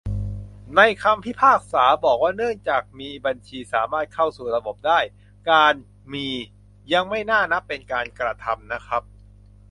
[0.75, 4.99] ในคำพิพากษา บอกว่าเนื่องจากมีบัญชีสามารถเข้าสู่ระบบได้-
[5.51, 5.73] การ'
[6.13, 6.27] มี'
[6.93, 9.03] ยังไม่น่านับเป็นการกระทำนะครับ